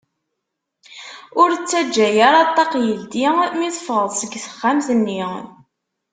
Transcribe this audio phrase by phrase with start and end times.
[1.41, 3.23] Ur ttaǧǧa ara ṭṭaq yeldi
[3.57, 5.23] mi teffɣeḍ seg texxamt-nni.